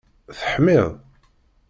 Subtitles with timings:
[0.37, 0.89] Teḥmiḍ?